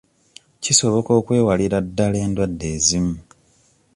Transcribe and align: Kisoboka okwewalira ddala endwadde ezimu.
Kisoboka 0.63 1.11
okwewalira 1.19 1.77
ddala 1.85 2.17
endwadde 2.25 2.65
ezimu. 2.75 3.15